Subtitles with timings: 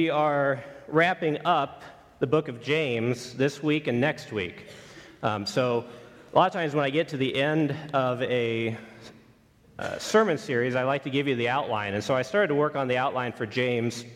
[0.00, 1.82] We are wrapping up
[2.20, 4.68] the book of James this week and next week.
[5.22, 5.84] Um, so,
[6.32, 8.78] a lot of times when I get to the end of a
[9.78, 11.92] uh, sermon series, I like to give you the outline.
[11.92, 14.06] And so I started to work on the outline for James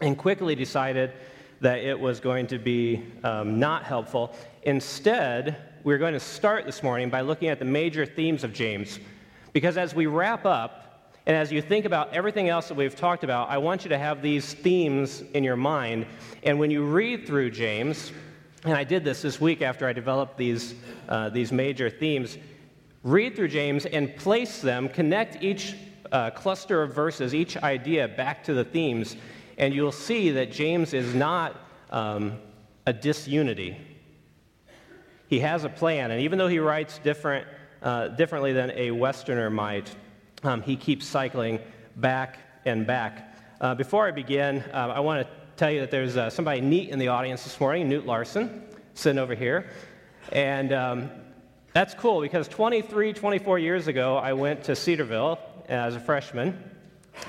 [0.00, 1.10] and quickly decided
[1.60, 4.36] that it was going to be um, not helpful.
[4.62, 9.00] Instead, we're going to start this morning by looking at the major themes of James.
[9.52, 10.81] Because as we wrap up,
[11.26, 13.98] and as you think about everything else that we've talked about, I want you to
[13.98, 16.06] have these themes in your mind.
[16.42, 18.10] And when you read through James,
[18.64, 20.74] and I did this this week after I developed these,
[21.08, 22.38] uh, these major themes,
[23.04, 25.76] read through James and place them, connect each
[26.10, 29.16] uh, cluster of verses, each idea back to the themes,
[29.58, 31.56] and you'll see that James is not
[31.90, 32.38] um,
[32.86, 33.76] a disunity.
[35.28, 37.46] He has a plan, and even though he writes different,
[37.80, 39.94] uh, differently than a Westerner might,
[40.42, 41.58] um, he keeps cycling
[41.96, 43.36] back and back.
[43.60, 46.90] Uh, before I begin, uh, I want to tell you that there's uh, somebody neat
[46.90, 48.62] in the audience this morning, Knute Larson,
[48.94, 49.70] sitting over here.
[50.32, 51.10] And um,
[51.72, 56.62] that's cool because 23, 24 years ago, I went to Cedarville as a freshman,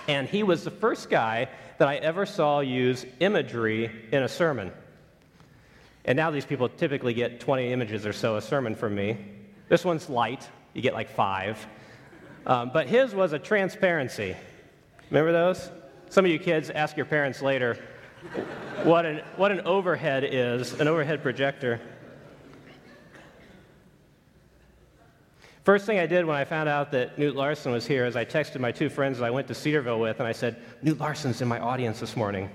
[0.07, 4.71] and he was the first guy that I ever saw use imagery in a sermon.
[6.05, 9.17] And now these people typically get 20 images or so a sermon from me.
[9.69, 11.65] This one's light, you get like five.
[12.45, 14.35] Um, but his was a transparency.
[15.09, 15.71] Remember those?
[16.09, 17.77] Some of you kids ask your parents later
[18.83, 21.79] what an, what an overhead is, an overhead projector.
[25.63, 28.25] First thing I did when I found out that Knute Larson was here is I
[28.25, 31.41] texted my two friends that I went to Cedarville with, and I said, Knute Larson's
[31.41, 32.49] in my audience this morning.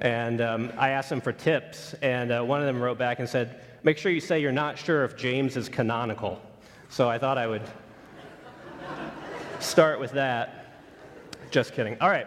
[0.00, 3.28] And um, I asked them for tips, and uh, one of them wrote back and
[3.28, 6.40] said, Make sure you say you're not sure if James is canonical.
[6.88, 7.62] So I thought I would
[9.62, 10.66] start with that.
[11.50, 11.96] Just kidding.
[12.00, 12.26] All right.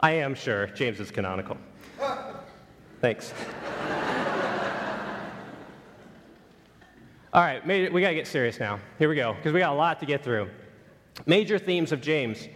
[0.00, 1.56] I am sure James is canonical.
[3.00, 3.32] Thanks.
[7.32, 8.80] All right, we got to get serious now.
[8.98, 10.48] Here we go, because we got a lot to get through.
[11.26, 12.48] Major themes of James.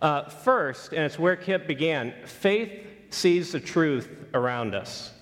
[0.00, 2.72] Uh, first, and it's where Kip began faith
[3.10, 5.12] sees the truth around us.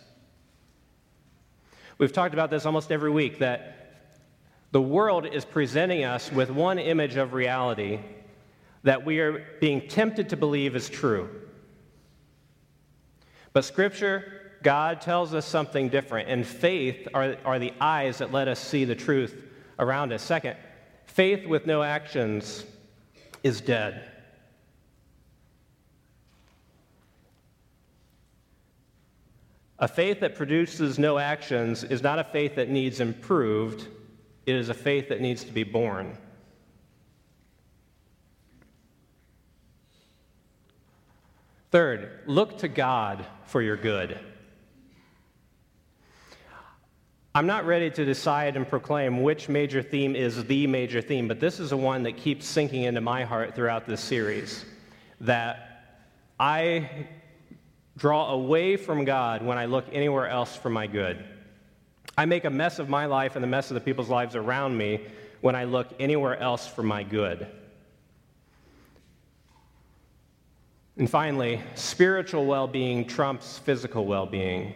[1.99, 3.80] We've talked about this almost every week that
[4.73, 8.01] the world is presenting us with one image of reality
[8.83, 11.29] that we are being tempted to believe is true.
[13.53, 18.47] But Scripture, God tells us something different, and faith are, are the eyes that let
[18.47, 19.37] us see the truth
[19.79, 20.23] around us.
[20.23, 20.57] Second,
[21.07, 22.65] faith with no actions
[23.43, 24.07] is dead.
[29.79, 33.89] A faith that produces no actions is not a faith that needs improved
[34.47, 36.17] it is a faith that needs to be born.
[41.71, 44.19] Third, look to God for your good.
[47.33, 51.39] I'm not ready to decide and proclaim which major theme is the major theme, but
[51.39, 54.65] this is the one that keeps sinking into my heart throughout this series.
[55.21, 56.01] That
[56.41, 57.07] I
[57.97, 61.25] draw away from God when I look anywhere else for my good.
[62.21, 64.77] I make a mess of my life and the mess of the people's lives around
[64.77, 65.01] me
[65.41, 67.47] when I look anywhere else for my good.
[70.99, 74.75] And finally, spiritual well being trumps physical well being.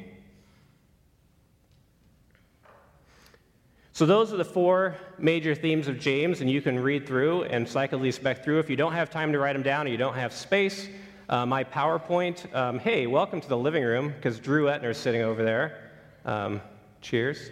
[3.93, 7.69] So, those are the four major themes of James, and you can read through and
[7.69, 8.59] cycle these back through.
[8.61, 10.89] If you don't have time to write them down or you don't have space,
[11.29, 15.21] uh, my PowerPoint, um, hey, welcome to the living room, because Drew Etner is sitting
[15.21, 15.91] over there.
[16.25, 16.63] Um,
[17.05, 17.51] Cheers.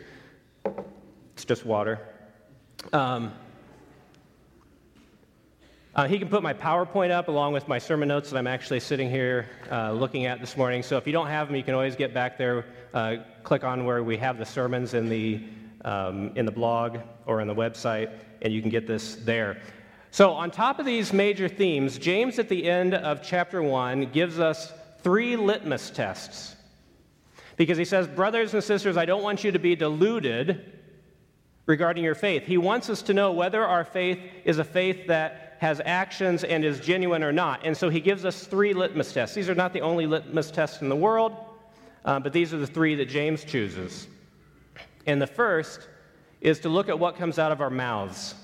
[1.34, 2.00] It's just water.
[2.90, 3.34] Um,
[5.94, 8.80] uh, he can put my PowerPoint up along with my sermon notes that I'm actually
[8.80, 10.82] sitting here uh, looking at this morning.
[10.82, 12.64] So if you don't have them, you can always get back there,
[12.94, 15.44] uh, click on where we have the sermons in the,
[15.84, 19.60] um, in the blog or on the website, and you can get this there.
[20.12, 24.38] So, on top of these major themes, James at the end of chapter 1 gives
[24.38, 26.56] us three litmus tests
[27.62, 30.81] because he says, Brothers and sisters, I don't want you to be deluded
[31.67, 32.44] regarding your faith.
[32.44, 36.64] He wants us to know whether our faith is a faith that has actions and
[36.64, 37.64] is genuine or not.
[37.64, 39.37] And so he gives us three litmus tests.
[39.37, 41.37] These are not the only litmus tests in the world,
[42.05, 44.09] uh, but these are the three that James chooses.
[45.06, 45.88] And the first
[46.41, 48.35] is to look at what comes out of our mouths.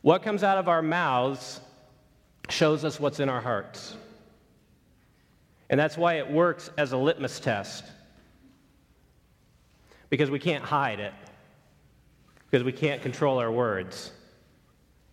[0.00, 1.60] What comes out of our mouths
[2.48, 3.94] shows us what's in our hearts.
[5.70, 7.84] And that's why it works as a litmus test.
[10.10, 11.12] Because we can't hide it,
[12.50, 14.12] because we can't control our words.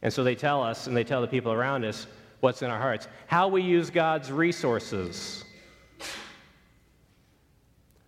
[0.02, 2.07] And so they tell us and they tell the people around us
[2.40, 3.07] what's in our hearts.
[3.28, 5.44] How we use God's resources.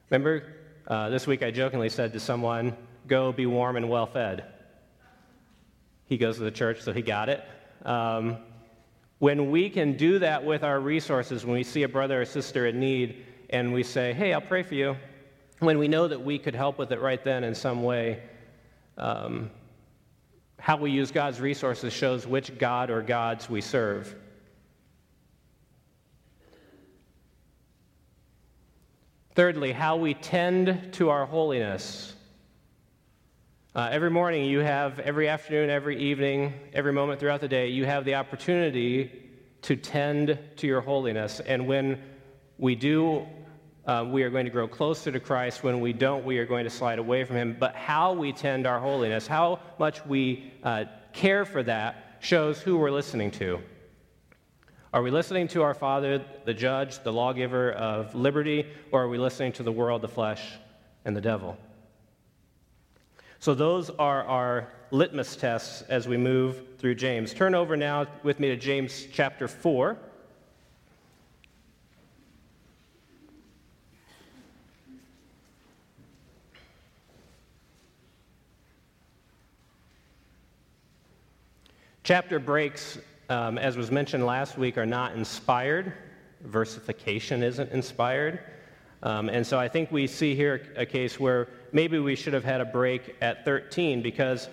[0.09, 0.43] Remember,
[0.88, 2.75] uh, this week I jokingly said to someone,
[3.07, 4.45] Go be warm and well fed.
[6.05, 7.43] He goes to the church, so he got it.
[7.83, 8.38] Um,
[9.19, 12.67] when we can do that with our resources, when we see a brother or sister
[12.67, 14.95] in need and we say, Hey, I'll pray for you,
[15.59, 18.21] when we know that we could help with it right then in some way,
[18.97, 19.49] um,
[20.59, 24.15] how we use God's resources shows which God or gods we serve.
[29.33, 32.15] Thirdly, how we tend to our holiness.
[33.77, 37.85] Uh, every morning, you have, every afternoon, every evening, every moment throughout the day, you
[37.85, 39.29] have the opportunity
[39.62, 41.41] to tend to your holiness.
[41.41, 42.01] And when
[42.57, 43.27] we do,
[43.85, 45.63] uh, we are going to grow closer to Christ.
[45.63, 47.56] When we don't, we are going to slide away from Him.
[47.59, 52.77] But how we tend our holiness, how much we uh, care for that, shows who
[52.77, 53.59] we're listening to.
[54.91, 59.19] Are we listening to our Father, the judge, the lawgiver of liberty, or are we
[59.19, 60.53] listening to the world, the flesh,
[61.06, 61.59] and the devil?
[63.39, 67.34] So, those are our litmus tests as we move through James.
[67.34, 69.98] Turn over now with me to James chapter 4.
[82.04, 82.98] Chapter breaks
[83.30, 85.94] um, as was mentioned last week, are not inspired.
[86.42, 88.39] Versification isn't inspired.
[89.03, 92.44] Um, and so I think we see here a case where maybe we should have
[92.44, 94.49] had a break at 13 because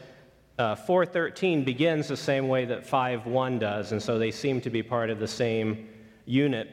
[0.58, 4.82] uh, 413 begins the same way that 5.1 does, and so they seem to be
[4.82, 5.88] part of the same
[6.26, 6.70] unit.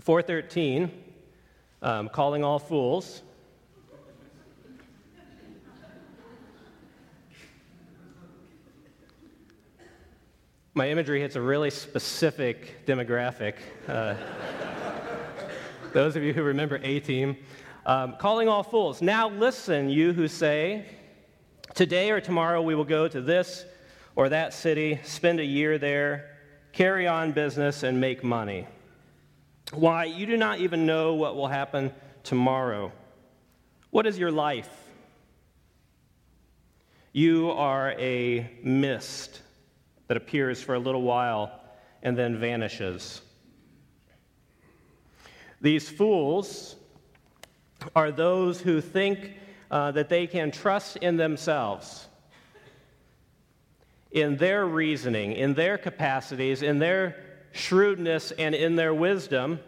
[0.00, 0.90] 413,
[1.82, 3.22] um, calling all fools,
[10.74, 13.54] my imagery hits a really specific demographic.
[13.88, 14.14] Uh,
[15.92, 17.36] those of you who remember A Team.
[17.86, 19.00] Um, calling all fools.
[19.00, 20.84] Now listen, you who say,
[21.74, 23.64] Today or tomorrow we will go to this
[24.16, 26.36] or that city, spend a year there,
[26.72, 28.66] carry on business, and make money.
[29.72, 31.92] Why, you do not even know what will happen
[32.24, 32.90] tomorrow.
[33.90, 34.68] What is your life?
[37.12, 39.40] You are a mist
[40.08, 41.60] that appears for a little while
[42.02, 43.20] and then vanishes.
[45.60, 46.76] These fools
[47.94, 49.32] are those who think
[49.70, 52.08] uh, that they can trust in themselves,
[54.10, 57.22] in their reasoning, in their capacities, in their
[57.52, 59.60] shrewdness, and in their wisdom,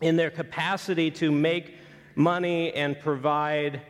[0.00, 1.76] in their capacity to make
[2.14, 3.82] money and provide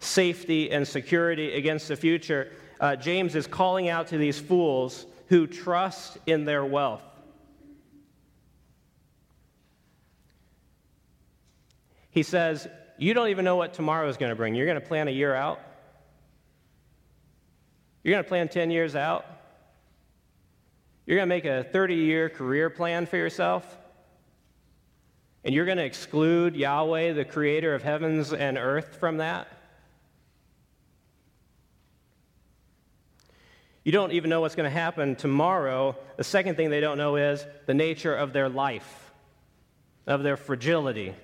[0.00, 5.46] safety and security against the future uh, James is calling out to these fools who
[5.46, 7.02] trust in their wealth.
[12.16, 12.66] He says,
[12.96, 14.54] You don't even know what tomorrow is going to bring.
[14.54, 15.60] You're going to plan a year out.
[18.02, 19.26] You're going to plan 10 years out.
[21.04, 23.66] You're going to make a 30 year career plan for yourself.
[25.44, 29.48] And you're going to exclude Yahweh, the creator of heavens and earth, from that.
[33.84, 35.94] You don't even know what's going to happen tomorrow.
[36.16, 39.12] The second thing they don't know is the nature of their life,
[40.06, 41.14] of their fragility.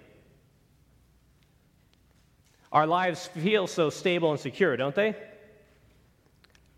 [2.72, 5.14] Our lives feel so stable and secure, don't they?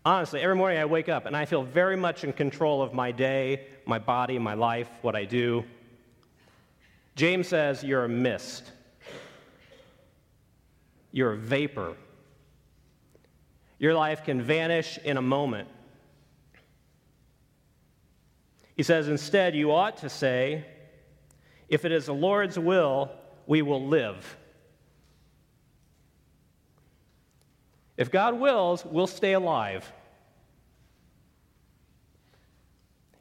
[0.03, 3.11] Honestly, every morning I wake up and I feel very much in control of my
[3.11, 5.63] day, my body, my life, what I do.
[7.15, 8.71] James says, You're a mist,
[11.11, 11.95] you're a vapor.
[13.77, 15.67] Your life can vanish in a moment.
[18.75, 20.65] He says, Instead, you ought to say,
[21.69, 23.11] If it is the Lord's will,
[23.47, 24.37] we will live.
[27.97, 29.91] If God wills, we'll stay alive.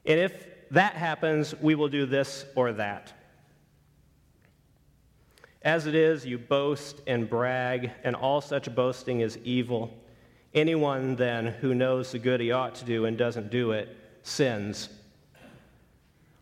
[0.04, 3.12] And if that happens, we will do this or that.
[5.62, 9.94] As it is, you boast and brag, and all such boasting is evil.
[10.52, 14.90] Anyone then who knows the good he ought to do and doesn't do it sins.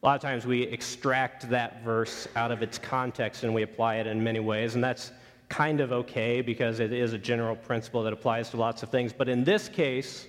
[0.03, 3.97] A lot of times we extract that verse out of its context and we apply
[3.97, 5.13] it in many ways, and that's
[5.53, 9.13] kind of okay because it is a general principle that applies to lots of things.
[9.13, 10.27] But in this case,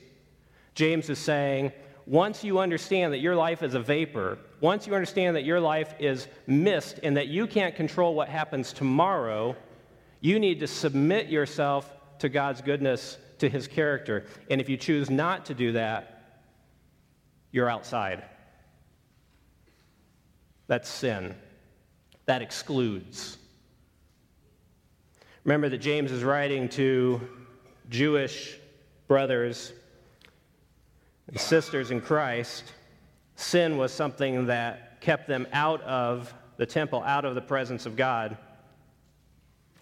[0.75, 1.71] James is saying,
[2.05, 5.93] once you understand that your life is a vapor, once you understand that your life
[5.97, 9.55] is mist and that you can't control what happens tomorrow,
[10.19, 11.89] you need to submit yourself
[12.19, 14.25] to God's goodness, to his character.
[14.49, 16.41] And if you choose not to do that,
[17.53, 18.25] you're outside.
[20.67, 21.33] That's sin.
[22.25, 23.37] That excludes.
[25.43, 27.19] Remember that James is writing to
[27.89, 28.57] Jewish
[29.09, 29.73] brothers
[31.27, 32.71] and sisters in Christ.
[33.35, 37.97] Sin was something that kept them out of the temple, out of the presence of
[37.97, 38.37] God.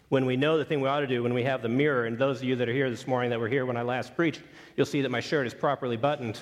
[0.09, 2.17] When we know the thing we ought to do, when we have the mirror, and
[2.17, 4.41] those of you that are here this morning that were here when I last preached,
[4.75, 6.39] you'll see that my shirt is properly buttoned.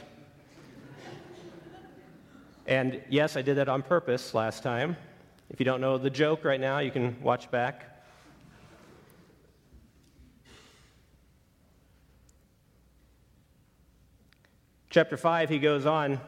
[2.67, 4.95] And yes, I did that on purpose last time.
[5.49, 7.98] If you don't know the joke right now, you can watch back.
[14.91, 16.19] Chapter 5, he goes on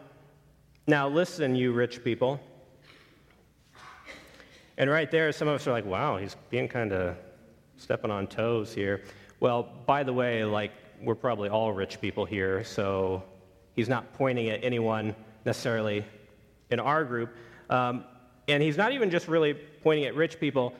[0.85, 2.39] Now listen, you rich people.
[4.77, 7.15] And right there, some of us are like, wow, he's being kind of
[7.77, 9.03] stepping on toes here.
[9.39, 13.23] Well, by the way, like, we're probably all rich people here, so
[13.73, 16.05] he's not pointing at anyone necessarily
[16.69, 17.35] in our group.
[17.67, 18.03] Um,
[18.47, 20.75] and he's not even just really pointing at rich people.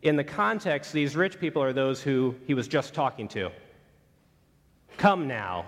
[0.00, 3.50] In the context, these rich people are those who he was just talking to.
[4.96, 5.66] Come now,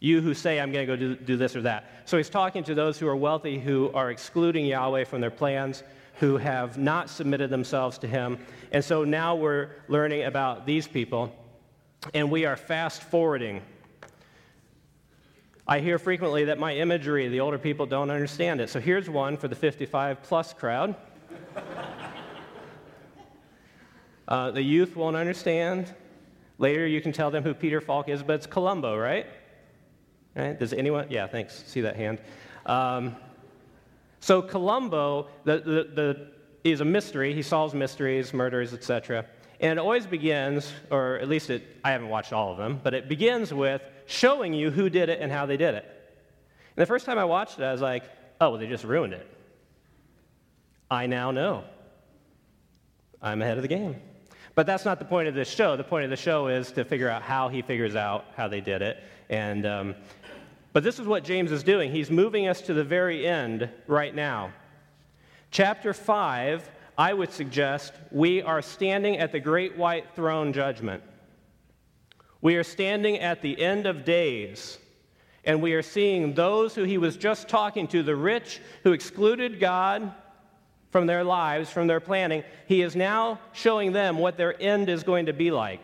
[0.00, 2.02] you who say, I'm going to go do, do this or that.
[2.04, 5.82] So he's talking to those who are wealthy, who are excluding Yahweh from their plans,
[6.20, 8.38] who have not submitted themselves to him.
[8.72, 11.34] And so now we're learning about these people,
[12.14, 13.62] and we are fast forwarding.
[15.66, 18.70] I hear frequently that my imagery, the older people don't understand it.
[18.70, 20.94] So here's one for the 55 plus crowd.
[24.28, 25.92] uh, the youth won't understand.
[26.56, 29.26] Later, you can tell them who Peter Falk is, but it's Columbo, right?
[30.38, 30.56] Right?
[30.56, 31.08] Does anyone?
[31.10, 31.64] Yeah, thanks.
[31.66, 32.20] See that hand.
[32.64, 33.16] Um,
[34.20, 36.28] so Columbo, the, the, the,
[36.62, 37.34] is a mystery.
[37.34, 39.26] He solves mysteries, murders, etc.
[39.58, 42.94] And it always begins, or at least it, I haven't watched all of them, but
[42.94, 45.84] it begins with showing you who did it and how they did it.
[45.84, 48.04] And the first time I watched it, I was like,
[48.40, 49.26] oh, well, they just ruined it.
[50.88, 51.64] I now know.
[53.20, 53.96] I'm ahead of the game.
[54.54, 55.76] But that's not the point of this show.
[55.76, 58.60] The point of the show is to figure out how he figures out how they
[58.60, 59.02] did it.
[59.28, 59.94] And um,
[60.78, 61.90] but this is what James is doing.
[61.90, 64.52] He's moving us to the very end right now.
[65.50, 71.02] Chapter 5, I would suggest we are standing at the great white throne judgment.
[72.42, 74.78] We are standing at the end of days,
[75.44, 79.58] and we are seeing those who he was just talking to, the rich who excluded
[79.58, 80.14] God
[80.92, 82.44] from their lives, from their planning.
[82.68, 85.82] He is now showing them what their end is going to be like.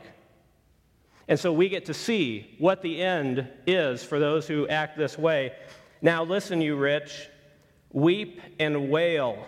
[1.27, 5.17] And so we get to see what the end is for those who act this
[5.17, 5.53] way.
[6.03, 7.29] Now, listen, you rich,
[7.93, 9.47] weep and wail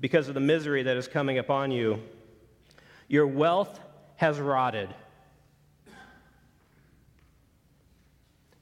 [0.00, 2.00] because of the misery that is coming upon you.
[3.08, 3.80] Your wealth
[4.16, 4.94] has rotted,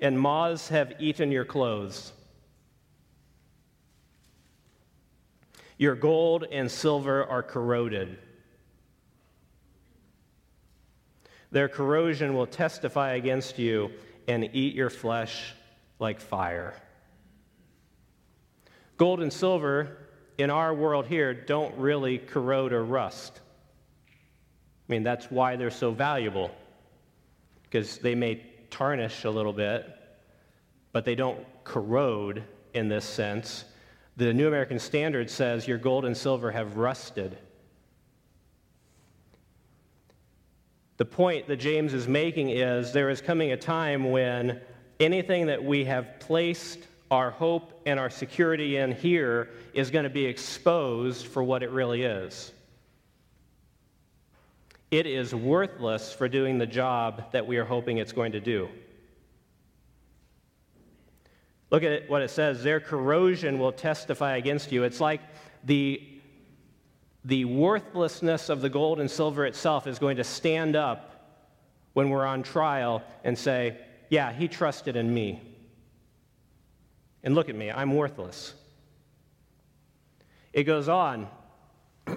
[0.00, 2.12] and moths have eaten your clothes.
[5.78, 8.18] Your gold and silver are corroded
[11.50, 13.90] Their corrosion will testify against you
[14.28, 15.54] and eat your flesh
[15.98, 16.74] like fire.
[18.96, 19.96] Gold and silver
[20.38, 23.40] in our world here don't really corrode or rust.
[24.08, 26.50] I mean, that's why they're so valuable,
[27.62, 29.86] because they may tarnish a little bit,
[30.92, 33.64] but they don't corrode in this sense.
[34.16, 37.36] The New American Standard says your gold and silver have rusted.
[40.96, 44.60] The point that James is making is there is coming a time when
[44.98, 46.78] anything that we have placed
[47.10, 51.70] our hope and our security in here is going to be exposed for what it
[51.70, 52.52] really is.
[54.90, 58.68] It is worthless for doing the job that we are hoping it's going to do.
[61.70, 64.84] Look at what it says their corrosion will testify against you.
[64.84, 65.20] It's like
[65.64, 66.15] the
[67.26, 71.12] the worthlessness of the gold and silver itself is going to stand up
[71.92, 73.76] when we're on trial and say,
[74.08, 75.42] Yeah, he trusted in me.
[77.24, 78.54] And look at me, I'm worthless.
[80.52, 81.26] It goes on.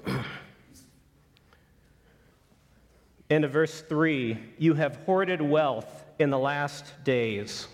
[3.32, 7.68] Into verse 3 You have hoarded wealth in the last days.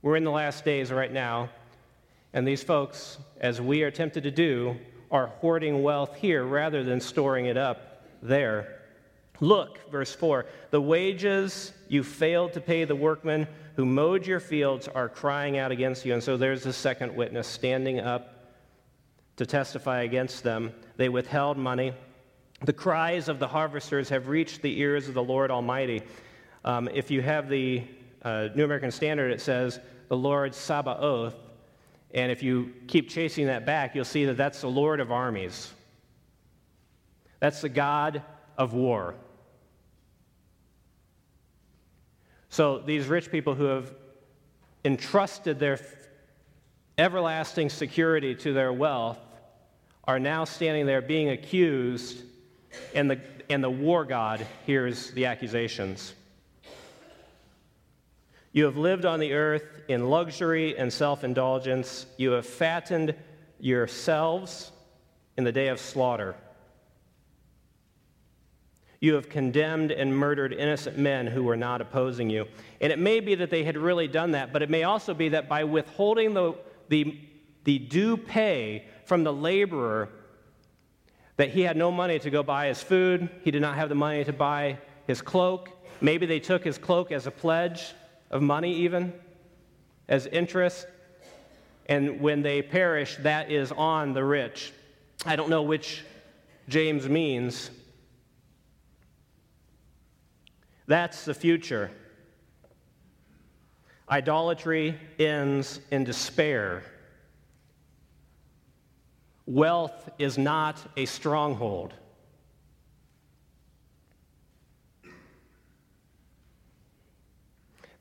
[0.00, 1.50] We're in the last days right now,
[2.32, 4.76] and these folks, as we are tempted to do,
[5.12, 8.80] are hoarding wealth here rather than storing it up there.
[9.40, 14.88] Look, verse 4 the wages you failed to pay the workmen who mowed your fields
[14.88, 16.14] are crying out against you.
[16.14, 18.54] And so there's the second witness standing up
[19.36, 20.72] to testify against them.
[20.96, 21.92] They withheld money.
[22.64, 26.02] The cries of the harvesters have reached the ears of the Lord Almighty.
[26.64, 27.82] Um, if you have the
[28.22, 31.34] uh, New American Standard, it says, the Lord Sabaoth
[32.14, 35.72] And if you keep chasing that back, you'll see that that's the Lord of armies.
[37.40, 38.22] That's the God
[38.58, 39.14] of war.
[42.50, 43.94] So these rich people who have
[44.84, 45.80] entrusted their
[46.98, 49.18] everlasting security to their wealth
[50.04, 52.22] are now standing there being accused,
[52.94, 56.14] and the, and the war god hears the accusations.
[58.52, 62.06] You have lived on the earth in luxury and self indulgence.
[62.18, 63.14] You have fattened
[63.58, 64.72] yourselves
[65.36, 66.34] in the day of slaughter.
[69.00, 72.46] You have condemned and murdered innocent men who were not opposing you.
[72.80, 75.30] And it may be that they had really done that, but it may also be
[75.30, 76.54] that by withholding the,
[76.88, 77.18] the,
[77.64, 80.08] the due pay from the laborer,
[81.36, 83.94] that he had no money to go buy his food, he did not have the
[83.96, 84.78] money to buy
[85.08, 85.70] his cloak.
[86.00, 87.94] Maybe they took his cloak as a pledge
[88.32, 89.12] of money, even
[90.08, 90.86] as interest.
[91.86, 94.72] And when they perish, that is on the rich.
[95.24, 96.02] I don't know which
[96.68, 97.70] James means,
[100.86, 101.90] that's the future.
[104.10, 106.82] Idolatry ends in despair.
[109.46, 111.94] Wealth is not a stronghold.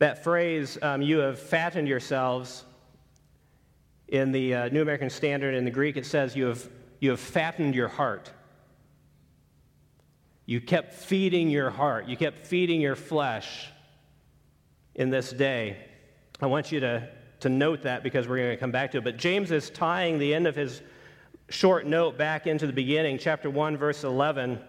[0.01, 2.65] That phrase, um, you have fattened yourselves,
[4.07, 6.67] in the uh, New American Standard, in the Greek, it says, you have,
[6.99, 8.31] you have fattened your heart.
[10.47, 13.67] You kept feeding your heart, you kept feeding your flesh
[14.95, 15.77] in this day.
[16.41, 17.07] I want you to,
[17.41, 19.03] to note that because we're going to come back to it.
[19.03, 20.81] But James is tying the end of his
[21.49, 24.61] short note back into the beginning, chapter 1, verse 11.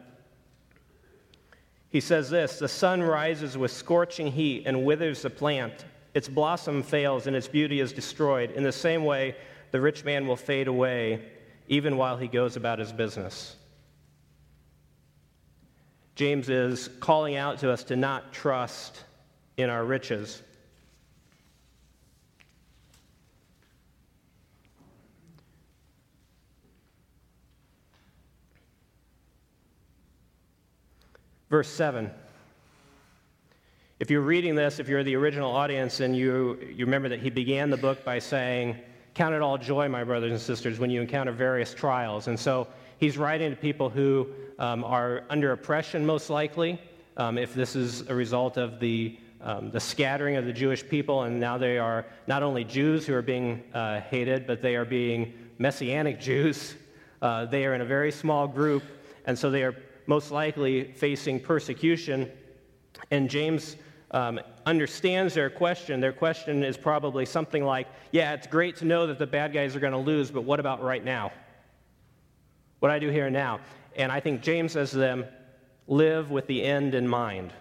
[1.92, 5.84] He says this The sun rises with scorching heat and withers the plant.
[6.14, 8.50] Its blossom fails and its beauty is destroyed.
[8.50, 9.36] In the same way,
[9.70, 11.22] the rich man will fade away
[11.68, 13.56] even while he goes about his business.
[16.14, 19.04] James is calling out to us to not trust
[19.56, 20.42] in our riches.
[31.52, 32.10] Verse 7.
[34.00, 37.28] If you're reading this, if you're the original audience, and you, you remember that he
[37.28, 38.78] began the book by saying,
[39.12, 42.26] Count it all joy, my brothers and sisters, when you encounter various trials.
[42.26, 42.66] And so
[43.02, 46.80] He's writing to people who um, are under oppression, most likely,
[47.18, 51.24] um, if this is a result of the, um, the scattering of the Jewish people,
[51.24, 54.86] and now they are not only Jews who are being uh, hated, but they are
[54.86, 56.76] being Messianic Jews.
[57.20, 58.84] Uh, they are in a very small group,
[59.26, 59.74] and so they are
[60.06, 62.30] most likely facing persecution.
[63.10, 63.76] And James
[64.10, 66.00] um, understands their question.
[66.00, 69.74] Their question is probably something like, Yeah, it's great to know that the bad guys
[69.74, 71.32] are going to lose, but what about right now?
[72.82, 73.60] what do I do here and now.
[73.94, 75.24] And I think James says to them,
[75.86, 77.52] live with the end in mind.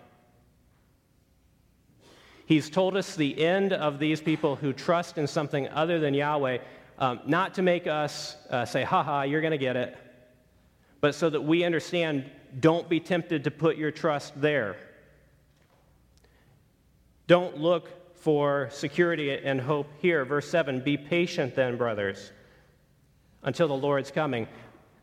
[2.48, 6.58] He's told us the end of these people who trust in something other than Yahweh,
[6.98, 9.96] um, not to make us uh, say, ha ha, you're going to get it,
[11.02, 14.78] but so that we understand don't be tempted to put your trust there.
[17.28, 20.24] Don't look for security and hope here.
[20.26, 22.32] Verse 7 Be patient then, brothers,
[23.44, 24.48] until the Lord's coming.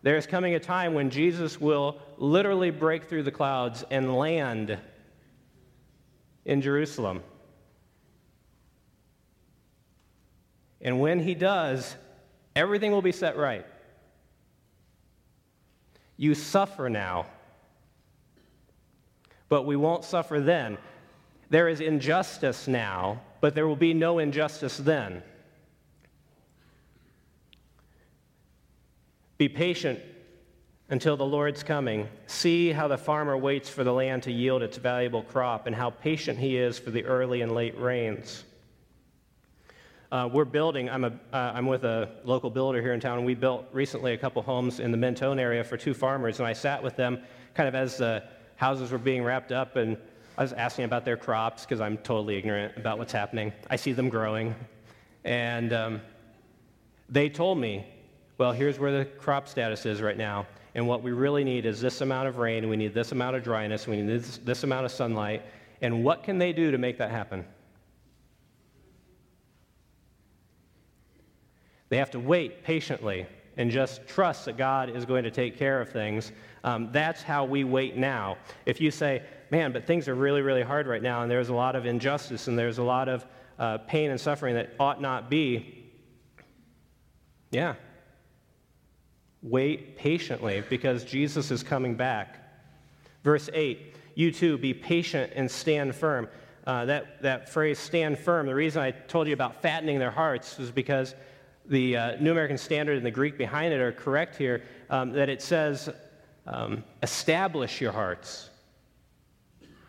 [0.02, 4.78] There is coming a time when Jesus will literally break through the clouds and land
[6.44, 7.22] in Jerusalem.
[10.80, 11.96] And when he does,
[12.54, 13.66] everything will be set right.
[16.18, 17.26] You suffer now,
[19.48, 20.76] but we won't suffer then.
[21.48, 25.22] There is injustice now, but there will be no injustice then.
[29.38, 30.00] Be patient
[30.90, 32.08] until the Lord's coming.
[32.26, 35.90] See how the farmer waits for the land to yield its valuable crop and how
[35.90, 38.44] patient he is for the early and late rains.
[40.10, 43.26] Uh, we're building, I'm, a, am uh, with a local builder here in town, and
[43.26, 46.54] we built recently a couple homes in the Mentone area for two farmers, and I
[46.54, 47.22] sat with them
[47.54, 48.24] kind of as the
[48.56, 49.98] houses were being wrapped up, and
[50.38, 53.52] I was asking about their crops because I'm totally ignorant about what's happening.
[53.68, 54.54] I see them growing.
[55.24, 56.00] And um,
[57.08, 57.86] they told me
[58.38, 60.46] well, here's where the crop status is right now.
[60.76, 63.42] And what we really need is this amount of rain, we need this amount of
[63.42, 65.42] dryness, we need this, this amount of sunlight.
[65.82, 67.44] And what can they do to make that happen?
[71.88, 75.80] They have to wait patiently and just trust that God is going to take care
[75.80, 76.32] of things.
[76.64, 78.38] Um, that's how we wait now.
[78.66, 81.54] If you say, man, but things are really, really hard right now, and there's a
[81.54, 83.26] lot of injustice and there's a lot of
[83.58, 85.90] uh, pain and suffering that ought not be,
[87.50, 87.74] Yeah.
[89.40, 92.38] Wait patiently because Jesus is coming back.
[93.24, 96.28] Verse 8 You too, be patient and stand firm.
[96.66, 100.58] Uh, that, that phrase, stand firm, the reason I told you about fattening their hearts
[100.58, 101.14] was because
[101.68, 105.28] the uh, New American Standard and the Greek behind it are correct here, um, that
[105.28, 105.90] it says,
[106.46, 108.50] um, establish your hearts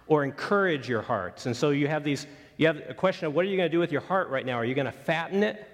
[0.08, 1.46] or encourage your hearts.
[1.46, 3.72] And so you have these, you have a question of what are you going to
[3.72, 4.56] do with your heart right now?
[4.56, 5.66] Are you going to fatten it?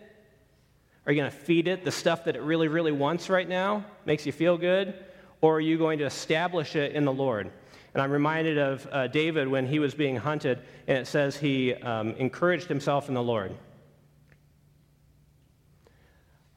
[1.06, 3.86] Are you going to feed it the stuff that it really, really wants right now,
[4.06, 4.94] makes you feel good?
[5.42, 7.52] Or are you going to establish it in the Lord?
[7.94, 11.74] And I'm reminded of uh, David when he was being hunted, and it says he
[11.76, 13.56] um, encouraged himself in the Lord.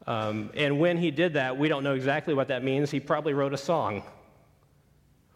[0.08, 2.90] Um, and when he did that, we don't know exactly what that means.
[2.90, 4.02] He probably wrote a song.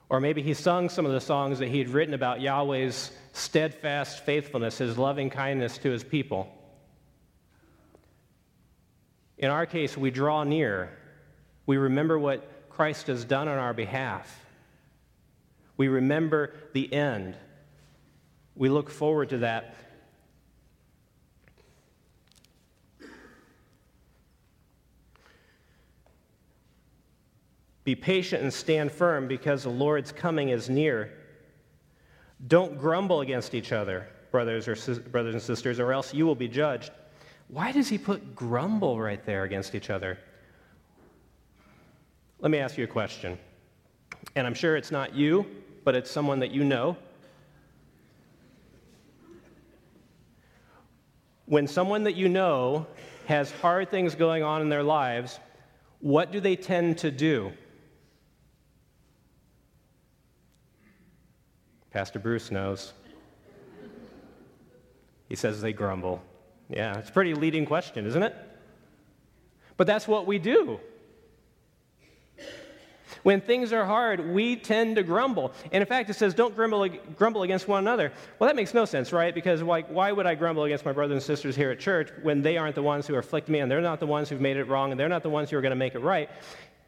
[0.08, 4.24] Or maybe he sung some of the songs that he had written about Yahweh's steadfast
[4.24, 6.50] faithfulness, his loving kindness to his people.
[9.36, 10.96] In our case, we draw near.
[11.66, 14.42] We remember what Christ has done on our behalf.
[15.76, 17.36] We remember the end.
[18.56, 19.74] We look forward to that.
[27.84, 31.12] Be patient and stand firm because the Lord's coming is near.
[32.46, 34.76] Don't grumble against each other, brothers or
[35.10, 36.90] brothers and sisters, or else you will be judged.
[37.48, 40.18] Why does he put grumble right there against each other?
[42.40, 43.38] Let me ask you a question.
[44.36, 45.46] And I'm sure it's not you,
[45.84, 46.96] but it's someone that you know.
[51.46, 52.86] When someone that you know
[53.26, 55.38] has hard things going on in their lives,
[56.00, 57.52] what do they tend to do?
[61.92, 62.92] Pastor Bruce knows.
[65.28, 66.22] He says they grumble.
[66.68, 68.34] Yeah, it's a pretty leading question, isn't it?
[69.76, 70.80] But that's what we do.
[73.22, 75.52] When things are hard, we tend to grumble.
[75.70, 78.12] And in fact, it says, don't grumble, grumble against one another.
[78.38, 79.32] Well, that makes no sense, right?
[79.32, 82.42] Because why, why would I grumble against my brothers and sisters here at church when
[82.42, 84.64] they aren't the ones who afflict me and they're not the ones who've made it
[84.64, 86.30] wrong and they're not the ones who are going to make it right?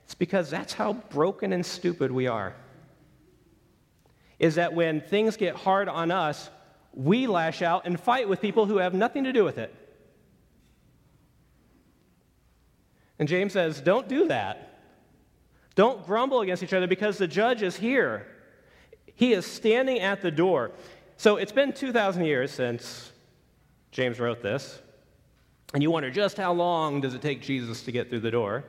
[0.05, 2.55] It's because that's how broken and stupid we are.
[4.45, 6.51] Is that when things get hard on us,
[6.93, 9.75] we lash out and fight with people who have nothing to do with it.
[13.19, 14.81] And James says, don't do that.
[15.77, 18.27] Don't grumble against each other because the judge is here.
[19.15, 20.73] He is standing at the door.
[21.17, 23.13] So it's been 2,000 years since
[23.93, 24.79] James wrote this.
[25.73, 28.67] And you wonder just how long does it take Jesus to get through the door?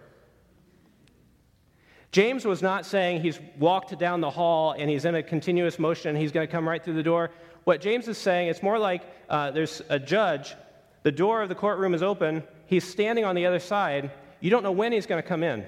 [2.11, 6.09] James was not saying he's walked down the hall and he's in a continuous motion
[6.09, 7.31] and he's going to come right through the door.
[7.65, 10.55] What James is saying, it's more like uh, there's a judge,
[11.03, 14.11] the door of the courtroom is open, he's standing on the other side.
[14.39, 15.65] You don't know when he's going to come in.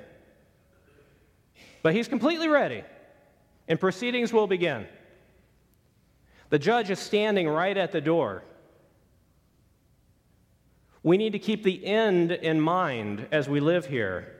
[1.82, 2.84] But he's completely ready,
[3.68, 4.88] and proceedings will begin.
[6.50, 8.44] The judge is standing right at the door.
[11.04, 14.34] We need to keep the end in mind as we live here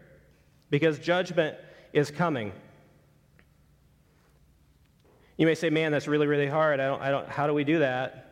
[0.70, 1.58] because judgment
[1.94, 2.52] is coming.
[5.38, 6.80] You may say, man, that's really, really hard.
[6.80, 8.24] I don't, I don't, how do we do that?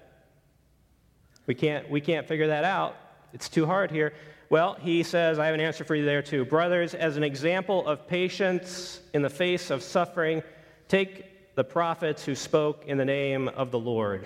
[1.45, 2.95] We can't, we can't figure that out.
[3.33, 4.13] It's too hard here.
[4.49, 6.45] Well, he says, I have an answer for you there too.
[6.45, 10.41] Brothers, as an example of patience in the face of suffering,
[10.87, 14.25] take the prophets who spoke in the name of the Lord.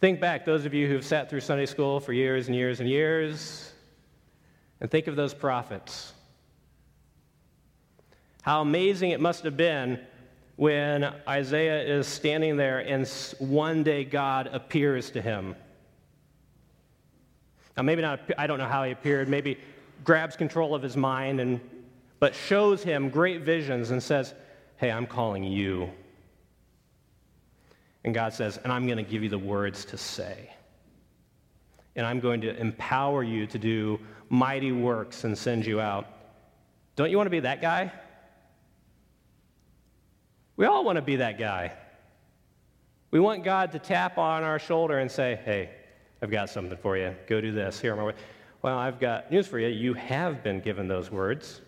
[0.00, 2.88] Think back, those of you who've sat through Sunday school for years and years and
[2.88, 3.72] years,
[4.80, 6.12] and think of those prophets.
[8.48, 10.00] How amazing it must have been
[10.56, 13.06] when Isaiah is standing there and
[13.38, 15.54] one day God appears to him.
[17.76, 19.58] Now, maybe not, I don't know how he appeared, maybe
[20.02, 21.60] grabs control of his mind, and,
[22.20, 24.32] but shows him great visions and says,
[24.78, 25.90] Hey, I'm calling you.
[28.04, 30.48] And God says, And I'm going to give you the words to say.
[31.96, 36.06] And I'm going to empower you to do mighty works and send you out.
[36.96, 37.92] Don't you want to be that guy?
[40.58, 41.72] We all want to be that guy.
[43.12, 45.70] We want God to tap on our shoulder and say, hey,
[46.20, 47.14] I've got something for you.
[47.28, 47.80] Go do this.
[47.80, 48.14] Here, my way.
[48.60, 49.68] Well, I've got news for you.
[49.68, 51.60] You have been given those words.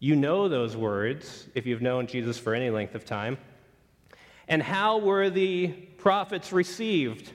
[0.00, 3.38] You know those words if you've known Jesus for any length of time.
[4.48, 7.30] And how were the prophets received?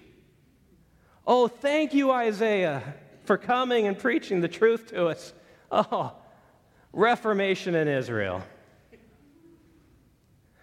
[1.26, 5.32] Oh, thank you, Isaiah, for coming and preaching the truth to us.
[5.72, 6.12] Oh,
[6.92, 8.44] Reformation in Israel.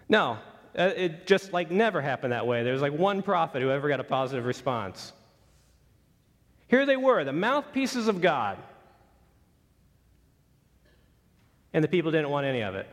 [0.09, 0.37] No,
[0.77, 2.63] uh, it just like never happened that way.
[2.63, 5.13] There was like one prophet who ever got a positive response.
[6.67, 8.57] Here they were, the mouthpieces of God.
[11.73, 12.87] And the people didn't want any of it.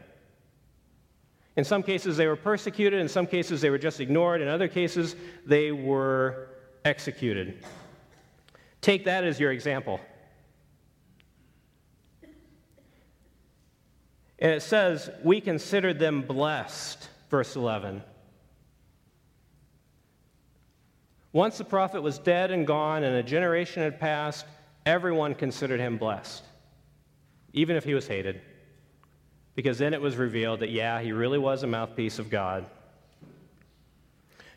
[1.57, 3.01] In some cases, they were persecuted.
[3.01, 4.40] In some cases, they were just ignored.
[4.40, 6.49] In other cases, they were
[6.85, 7.64] executed.
[8.81, 10.01] Take that as your example.
[14.40, 18.03] And it says, We considered them blessed, verse 11.
[21.33, 24.46] Once the prophet was dead and gone and a generation had passed,
[24.85, 26.42] everyone considered him blessed,
[27.53, 28.40] even if he was hated.
[29.55, 32.66] Because then it was revealed that, yeah, he really was a mouthpiece of God.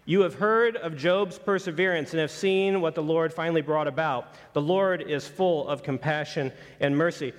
[0.06, 4.34] You have heard of Job's perseverance and have seen what the Lord finally brought about.
[4.52, 7.34] The Lord is full of compassion and mercy.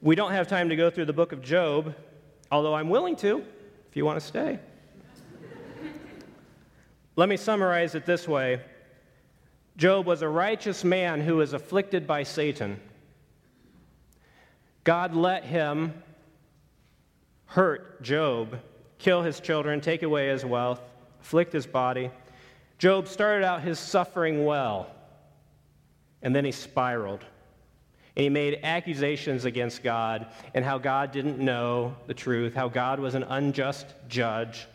[0.00, 1.94] We don't have time to go through the book of Job,
[2.52, 3.44] although I'm willing to
[3.88, 4.58] if you want to stay.
[7.16, 8.60] Let me summarize it this way
[9.76, 12.80] Job was a righteous man who was afflicted by Satan.
[14.84, 15.94] God let him
[17.46, 18.60] hurt Job,
[18.98, 20.80] kill his children, take away his wealth,
[21.20, 22.10] afflict his body.
[22.78, 24.88] Job started out his suffering well,
[26.22, 27.24] and then he spiraled.
[28.18, 32.98] And he made accusations against God and how God didn't know the truth, how God
[32.98, 34.66] was an unjust judge.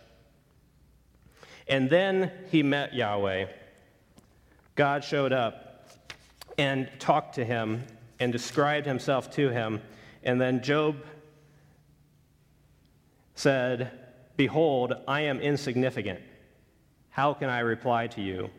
[1.68, 3.48] And then he met Yahweh.
[4.76, 5.90] God showed up
[6.58, 7.84] and talked to him
[8.18, 9.82] and described himself to him.
[10.24, 11.04] And then Job
[13.36, 13.92] said,
[14.38, 16.22] Behold, I am insignificant.
[17.10, 18.50] How can I reply to you?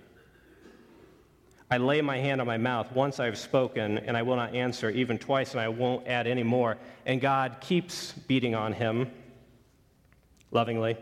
[1.71, 2.93] I lay my hand on my mouth.
[2.93, 6.43] Once I've spoken, and I will not answer, even twice, and I won't add any
[6.43, 6.77] more.
[7.07, 9.11] And God keeps beating on him
[10.51, 10.97] lovingly,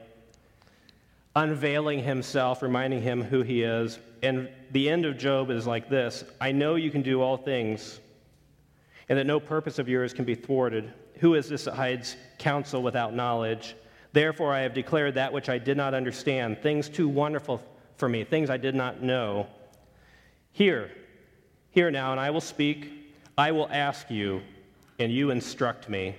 [1.36, 6.24] unveiling himself, reminding him who he is, and the end of Job is like this
[6.40, 8.00] I know you can do all things,
[9.08, 10.92] and that no purpose of yours can be thwarted.
[11.18, 13.76] Who is this that hides counsel without knowledge?
[14.12, 17.62] Therefore, I have declared that which I did not understand, things too wonderful
[17.96, 19.46] for me, things I did not know.
[20.52, 20.90] Hear,
[21.70, 22.90] hear now, and I will speak.
[23.38, 24.42] I will ask you,
[24.98, 26.14] and you instruct me.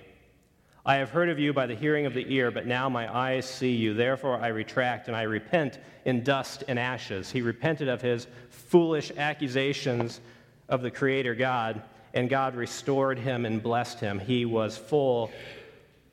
[0.86, 3.48] I have heard of you by the hearing of the ear, but now my eyes
[3.48, 3.94] see you.
[3.94, 7.30] Therefore I retract and I repent in dust and ashes.
[7.30, 10.20] He repented of his foolish accusations
[10.68, 11.80] of the Creator God,
[12.12, 14.18] and God restored him and blessed him.
[14.18, 15.30] He was full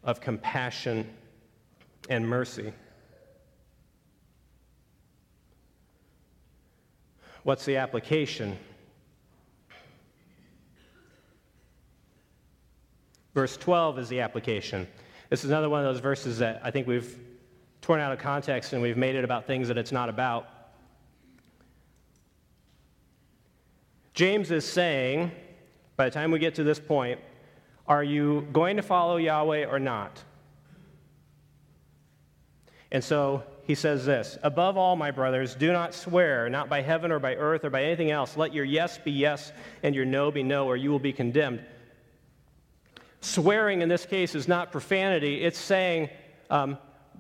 [0.04, 1.10] of compassion
[2.10, 2.72] and mercy.
[7.44, 8.58] What's the application?
[13.34, 14.88] Verse 12 is the application.
[15.30, 17.18] This is another one of those verses that I think we've
[17.82, 20.48] torn out of context and we've made it about things that it's not about.
[24.14, 25.32] James is saying,
[25.96, 27.20] by the time we get to this point,
[27.88, 30.22] are you going to follow Yahweh or not?
[32.92, 37.10] And so he says this Above all, my brothers, do not swear, not by heaven
[37.10, 38.36] or by earth or by anything else.
[38.36, 41.64] Let your yes be yes and your no be no, or you will be condemned.
[43.22, 46.10] Swearing in this case is not profanity, it's saying,
[46.50, 46.78] um,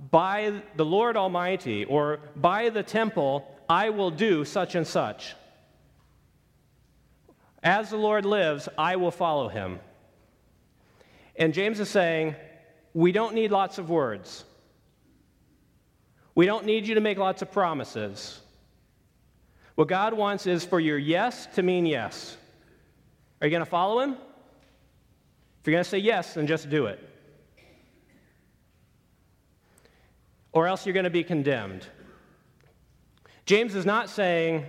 [0.09, 5.35] by the Lord Almighty or by the temple, I will do such and such.
[7.63, 9.79] As the Lord lives, I will follow him.
[11.37, 12.35] And James is saying,
[12.93, 14.43] we don't need lots of words.
[16.35, 18.39] We don't need you to make lots of promises.
[19.75, 22.37] What God wants is for your yes to mean yes.
[23.41, 24.11] Are you going to follow him?
[24.11, 26.99] If you're going to say yes, then just do it.
[30.51, 31.85] Or else you're going to be condemned.
[33.45, 34.65] James is not saying,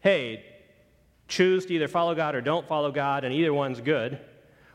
[0.00, 0.44] hey,
[1.28, 4.18] choose to either follow God or don't follow God, and either one's good.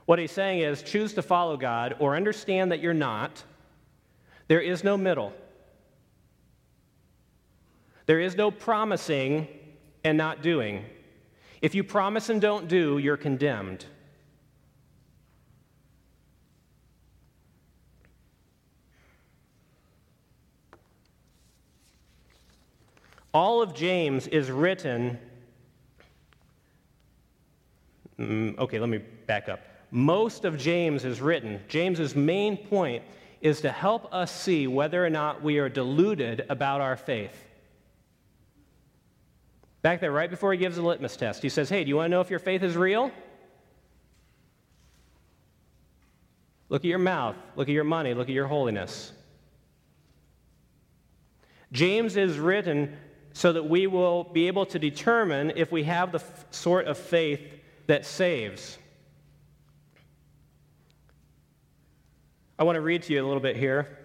[0.06, 3.44] What he's saying is choose to follow God or understand that you're not.
[4.48, 5.34] There is no middle.
[8.10, 9.48] There is no promising
[10.04, 10.84] and not doing.
[11.62, 13.86] If you promise and don't do, you're condemned.
[23.32, 25.20] All of James is written.
[28.18, 29.60] Mm, okay, let me back up.
[29.92, 31.60] Most of James is written.
[31.68, 33.04] James's main point
[33.42, 37.46] is to help us see whether or not we are deluded about our faith.
[39.82, 42.08] Back there, right before he gives the litmus test, he says, Hey, do you want
[42.08, 43.12] to know if your faith is real?
[46.68, 49.12] Look at your mouth, look at your money, look at your holiness.
[51.72, 52.96] James is written
[53.34, 56.98] so that we will be able to determine if we have the f- sort of
[56.98, 57.42] faith
[57.88, 58.78] that saves.
[62.58, 64.00] I want to read to you a little bit here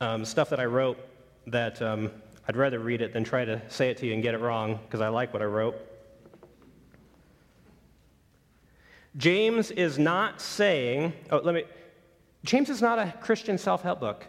[0.00, 0.98] um, stuff that I wrote
[1.46, 2.10] that um,
[2.48, 4.80] I'd rather read it than try to say it to you and get it wrong
[4.84, 5.76] because I like what I wrote.
[9.16, 11.64] James is not saying, oh, let me,
[12.44, 14.26] James is not a Christian self help book.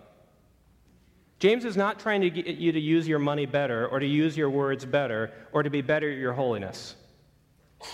[1.40, 4.38] James is not trying to get you to use your money better or to use
[4.38, 6.96] your words better or to be better at your holiness.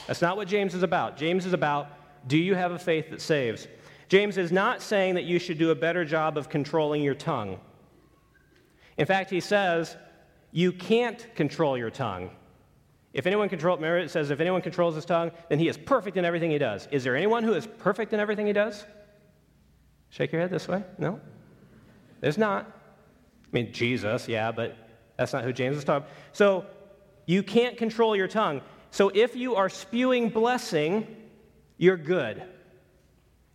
[0.05, 1.15] That's not what James is about.
[1.15, 1.87] James is about
[2.27, 3.67] do you have a faith that saves?
[4.09, 7.59] James is not saying that you should do a better job of controlling your tongue.
[8.97, 9.95] In fact, he says
[10.51, 12.31] you can't control your tongue.
[13.13, 16.17] If anyone controls, remember it says if anyone controls his tongue, then he is perfect
[16.17, 16.87] in everything he does.
[16.91, 18.85] Is there anyone who is perfect in everything he does?
[20.09, 20.83] Shake your head this way.
[20.97, 21.19] No?
[22.21, 22.65] There's not.
[22.65, 24.75] I mean, Jesus, yeah, but
[25.17, 26.07] that's not who James is talking.
[26.31, 26.65] So
[27.25, 28.61] you can't control your tongue.
[28.91, 31.07] So if you are spewing blessing,
[31.77, 32.43] you're good.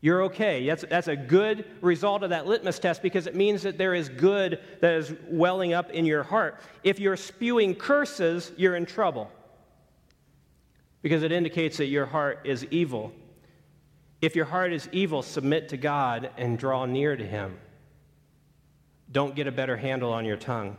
[0.02, 0.66] You're okay.
[0.66, 4.08] That's, that's a good result of that litmus test because it means that there is
[4.08, 6.60] good that is welling up in your heart.
[6.82, 9.30] If you're spewing curses, you're in trouble
[11.02, 13.12] because it indicates that your heart is evil.
[14.20, 17.56] If your heart is evil, submit to God and draw near to Him.
[19.12, 20.76] Don't get a better handle on your tongue.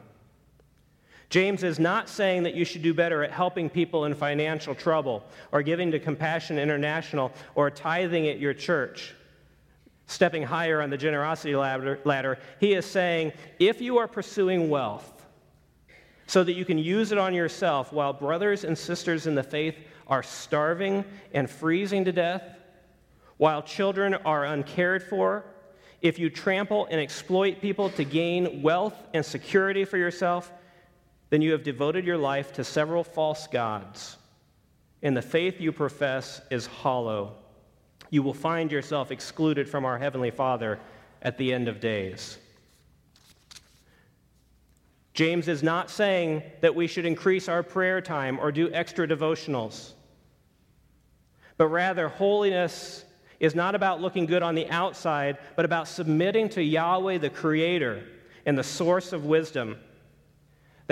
[1.33, 5.23] James is not saying that you should do better at helping people in financial trouble
[5.51, 9.15] or giving to Compassion International or tithing at your church,
[10.05, 12.37] stepping higher on the generosity ladder.
[12.59, 15.25] He is saying if you are pursuing wealth
[16.27, 19.79] so that you can use it on yourself while brothers and sisters in the faith
[20.05, 22.43] are starving and freezing to death,
[23.37, 25.45] while children are uncared for,
[25.99, 30.51] if you trample and exploit people to gain wealth and security for yourself,
[31.33, 34.17] then you have devoted your life to several false gods,
[35.01, 37.33] and the faith you profess is hollow.
[38.11, 40.79] You will find yourself excluded from our Heavenly Father
[41.23, 42.37] at the end of days.
[45.15, 49.93] James is not saying that we should increase our prayer time or do extra devotionals,
[51.57, 53.05] but rather, holiness
[53.39, 58.03] is not about looking good on the outside, but about submitting to Yahweh, the Creator
[58.45, 59.79] and the source of wisdom.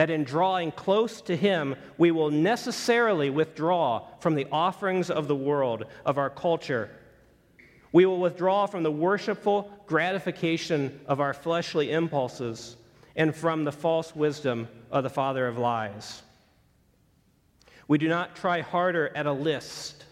[0.02, 5.36] That in drawing close to Him, we will necessarily withdraw from the offerings of the
[5.36, 6.90] world, of our culture.
[7.92, 12.78] We will withdraw from the worshipful gratification of our fleshly impulses
[13.16, 16.24] and from the false wisdom of the father of lies.
[17.88, 20.04] We do not try harder at a list,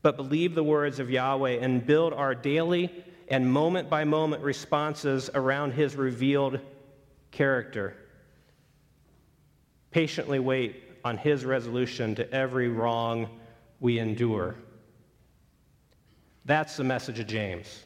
[0.00, 5.28] but believe the words of Yahweh and build our daily and moment by moment responses
[5.34, 6.60] around his revealed
[7.30, 7.98] character.
[9.94, 13.28] Patiently wait on his resolution to every wrong
[13.78, 14.56] we endure.
[16.44, 17.84] That's the message of James.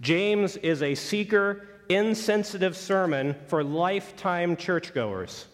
[0.00, 5.44] James is a seeker, insensitive sermon for lifetime churchgoers.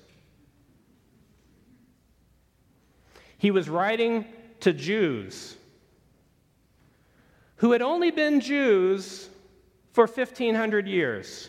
[3.38, 4.24] He was writing
[4.61, 5.57] to Jews
[7.57, 9.30] who had only been Jews
[9.92, 11.48] for 1,500 years.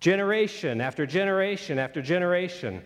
[0.00, 2.82] Generation after generation after generation.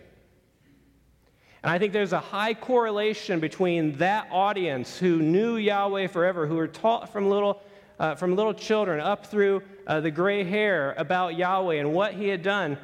[1.63, 6.55] And I think there's a high correlation between that audience who knew Yahweh forever, who
[6.55, 7.61] were taught from little
[7.99, 12.27] uh, from little children up through uh, the gray hair about Yahweh and what he
[12.27, 12.77] had done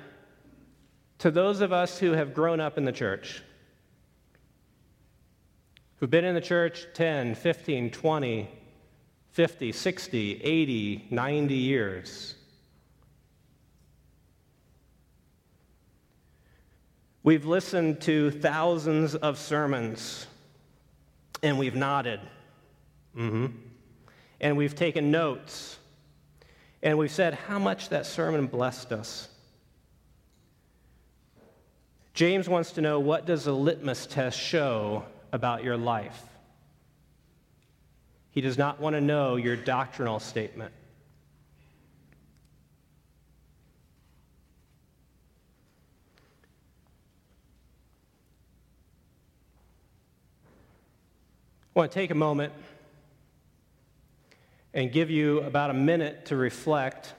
[1.17, 3.43] to those of us who have grown up in the church,
[5.97, 8.49] who've been in the church 10, 15, 20,
[9.31, 12.35] 50, 60, 80, 90 years.
[17.23, 20.25] We've listened to thousands of sermons
[21.43, 22.21] and we've nodded.
[23.15, 23.47] Mm-hmm
[24.41, 25.77] and we've taken notes
[26.81, 29.27] and we've said how much that sermon blessed us.
[32.13, 36.23] James wants to know what does a litmus test show about your life?
[38.39, 40.71] He does not want to know your doctrinal statement.
[51.75, 52.53] I want to take a moment
[54.73, 57.13] and give you about a minute to reflect.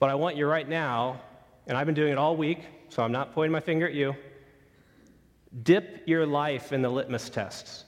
[0.00, 1.20] But I want you right now,
[1.68, 4.16] and I've been doing it all week, so I'm not pointing my finger at you.
[5.62, 7.84] Dip your life in the litmus tests.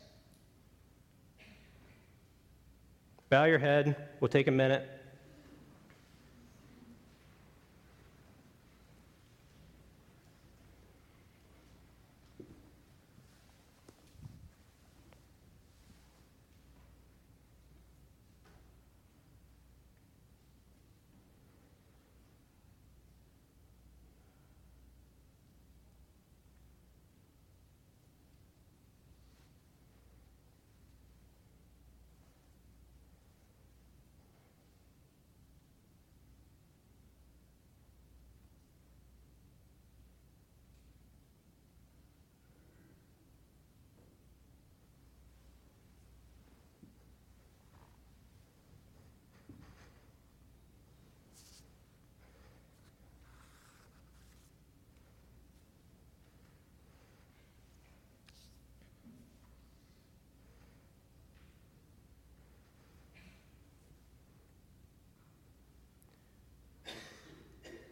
[3.33, 3.97] Bow your head.
[4.21, 5.02] We'll take a minute.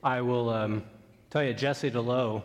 [0.03, 0.83] I will um,
[1.29, 2.43] tell you, Jesse DeLow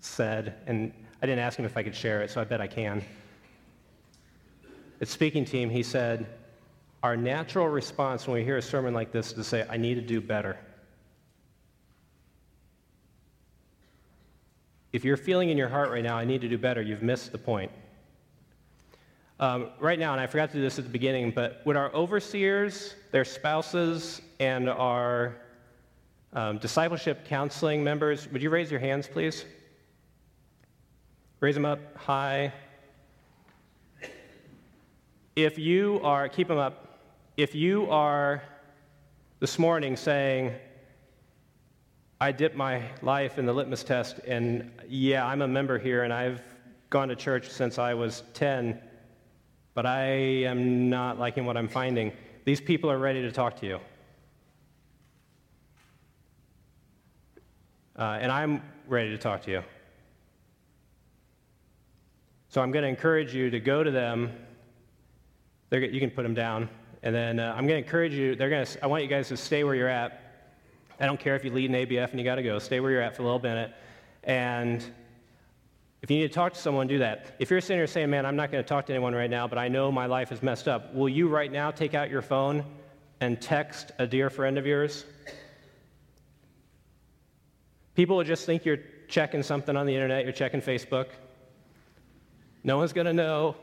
[0.00, 2.68] said, and I didn't ask him if I could share it, so I bet I
[2.68, 3.02] can.
[5.00, 6.26] At Speaking Team, he said,
[7.02, 9.96] Our natural response when we hear a sermon like this is to say, I need
[9.96, 10.56] to do better.
[14.92, 17.32] If you're feeling in your heart right now, I need to do better, you've missed
[17.32, 17.72] the point.
[19.38, 21.92] Um, right now, and I forgot to do this at the beginning, but would our
[21.92, 25.36] overseers, their spouses, and our
[26.36, 29.46] um, discipleship counseling members, would you raise your hands, please?
[31.40, 32.52] Raise them up high.
[35.34, 37.00] If you are, keep them up.
[37.38, 38.42] If you are
[39.40, 40.52] this morning saying,
[42.20, 46.12] I dipped my life in the litmus test, and yeah, I'm a member here, and
[46.12, 46.42] I've
[46.90, 48.78] gone to church since I was 10,
[49.72, 52.12] but I am not liking what I'm finding.
[52.44, 53.80] These people are ready to talk to you.
[57.98, 59.62] Uh, and I'm ready to talk to you.
[62.48, 64.32] So I'm going to encourage you to go to them.
[65.70, 66.68] They're, you can put them down.
[67.02, 69.36] And then uh, I'm going to encourage you, they're to, I want you guys to
[69.36, 70.22] stay where you're at.
[70.98, 72.58] I don't care if you lead an ABF and you got to go.
[72.58, 73.68] Stay where you're at for a little.
[74.24, 74.82] And
[76.02, 77.36] if you need to talk to someone, do that.
[77.38, 79.46] If you're sitting here saying, man, I'm not going to talk to anyone right now,
[79.46, 82.22] but I know my life is messed up, will you right now take out your
[82.22, 82.64] phone
[83.20, 85.04] and text a dear friend of yours?
[87.96, 88.78] People will just think you're
[89.08, 91.06] checking something on the internet, you're checking Facebook.
[92.62, 93.56] No one's going to know.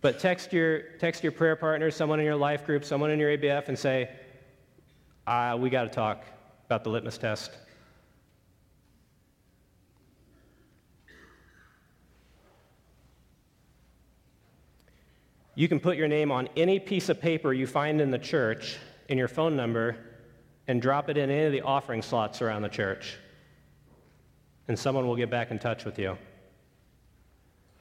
[0.00, 3.36] But text your, text your prayer partner, someone in your life group, someone in your
[3.36, 4.10] ABF, and say,
[5.26, 6.24] ah, we got to talk
[6.66, 7.50] about the litmus test.
[15.56, 18.78] You can put your name on any piece of paper you find in the church
[19.08, 19.96] and your phone number
[20.70, 23.16] and drop it in any of the offering slots around the church.
[24.68, 26.16] And someone will get back in touch with you.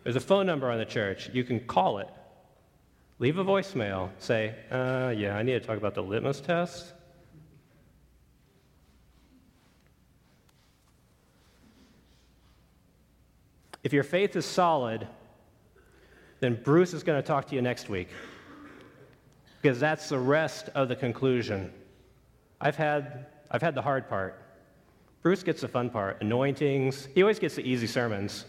[0.01, 1.29] There's a phone number on the church.
[1.31, 2.07] You can call it.
[3.19, 4.09] Leave a voicemail.
[4.17, 6.93] Say, uh, yeah, I need to talk about the litmus test.
[13.83, 15.07] If your faith is solid,
[16.39, 18.09] then Bruce is going to talk to you next week
[19.61, 21.71] because that's the rest of the conclusion.
[22.61, 24.41] I've had, I've had the hard part.
[25.21, 27.07] Bruce gets the fun part anointings.
[27.13, 28.45] He always gets the easy sermons.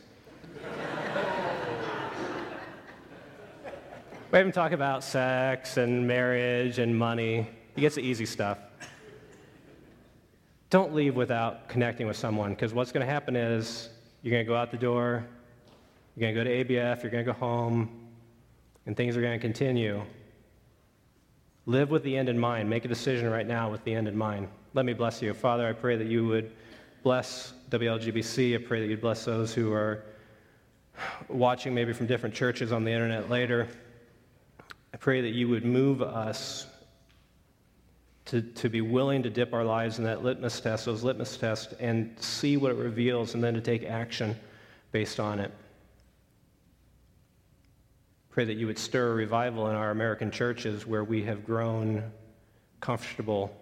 [4.31, 7.49] we have him talk about sex and marriage and money.
[7.75, 8.59] He gets the easy stuff.
[10.71, 13.91] Don't leave without connecting with someone, because what's going to happen is
[14.23, 15.27] you're going to go out the door,
[16.17, 18.09] you're going to go to ABF, you're going to go home,
[18.87, 20.03] and things are going to continue.
[21.67, 22.71] Live with the end in mind.
[22.71, 24.49] Make a decision right now with the end in mind.
[24.73, 25.35] Let me bless you.
[25.35, 26.53] Father, I pray that you would
[27.03, 28.55] bless WLGBC.
[28.55, 30.05] I pray that you'd bless those who are
[31.29, 33.69] watching maybe from different churches on the internet later.
[34.93, 36.67] I pray that you would move us
[38.27, 41.75] to, to be willing to dip our lives in that litmus test, those litmus tests,
[41.81, 44.37] and see what it reveals, and then to take action
[44.93, 45.53] based on it.
[48.31, 52.11] Pray that you would stir a revival in our American churches where we have grown
[52.81, 53.55] comfortable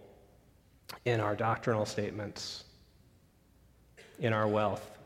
[1.05, 2.65] in our doctrinal statements,
[4.19, 4.99] in our wealth.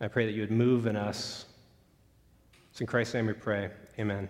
[0.00, 1.46] I pray that you would move in us.
[2.70, 3.70] It's in Christ's name we pray.
[3.98, 4.28] Amen.